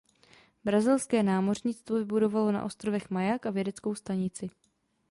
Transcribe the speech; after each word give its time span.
Brazilské 0.63 1.23
námořnictvo 1.23 1.95
vybudovalo 1.95 2.51
na 2.51 2.63
ostrovech 2.63 3.09
maják 3.09 3.45
a 3.45 3.51
vědeckou 3.51 3.95
stanici. 3.95 4.49